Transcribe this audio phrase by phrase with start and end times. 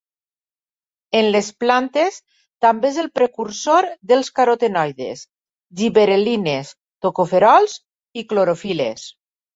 [1.17, 2.15] En les plantes
[2.65, 5.21] també és el precursor dels carotenoides,
[5.83, 6.73] gibberel·lines,
[7.07, 7.77] tocoferols
[8.23, 9.07] i clorofil·les.